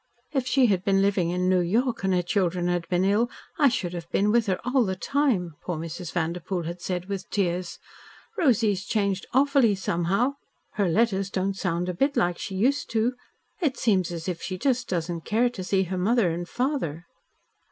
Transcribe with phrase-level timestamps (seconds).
[0.31, 3.69] "If she had been living in New York and her children had been ill I
[3.69, 6.11] should have been with her all the time," poor Mrs.
[6.11, 7.77] Vanderpoel had said with tears.
[8.35, 10.37] "Rosy's changed awfully, somehow.
[10.71, 13.17] Her letters don't sound a bit like she used to be.
[13.59, 17.05] It seems as if she just doesn't care to see her mother and father."